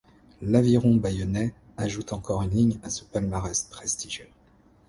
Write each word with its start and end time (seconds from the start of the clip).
L'Aviron 0.41 0.95
bayonnais 0.95 1.53
ajoute 1.77 2.11
encore 2.11 2.41
une 2.41 2.49
ligne 2.49 2.79
à 2.81 2.89
ce 2.89 3.03
palmarès 3.03 3.67
prestigieux. 3.69 4.29